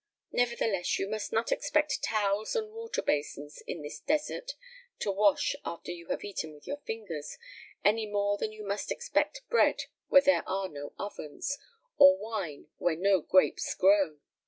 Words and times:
Nevertheless, 0.31 0.97
you 0.97 1.07
must 1.07 1.31
not 1.31 1.51
expect 1.51 2.01
towels 2.01 2.55
and 2.55 2.71
water 2.71 3.03
basins 3.03 3.61
in 3.67 3.83
the 3.83 3.93
desert 4.07 4.53
to 5.01 5.11
wash 5.11 5.55
after 5.63 5.91
you 5.91 6.07
have 6.07 6.23
eaten 6.23 6.53
with 6.55 6.65
your 6.65 6.77
fingers, 6.87 7.37
any 7.85 8.07
more 8.07 8.39
than 8.39 8.51
you 8.51 8.65
must 8.65 8.91
expect 8.91 9.47
bread 9.51 9.83
where 10.07 10.23
there 10.23 10.43
are 10.49 10.69
no 10.69 10.93
ovens, 10.97 11.55
or 11.97 12.17
wine 12.17 12.67
where 12.79 12.95
no 12.95 13.21
grapes 13.21 13.75
grow." 13.75 14.17